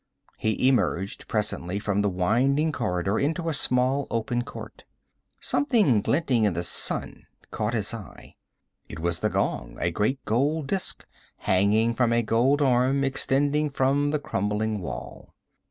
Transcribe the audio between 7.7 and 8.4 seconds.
his eye.